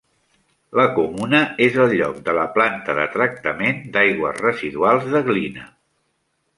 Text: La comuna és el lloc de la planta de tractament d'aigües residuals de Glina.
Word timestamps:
La 0.79 0.85
comuna 0.95 1.41
és 1.65 1.77
el 1.83 1.93
lloc 2.01 2.17
de 2.29 2.35
la 2.39 2.47
planta 2.57 2.97
de 3.03 3.05
tractament 3.19 3.87
d'aigües 3.95 4.45
residuals 4.49 5.11
de 5.15 5.27
Glina. 5.33 5.73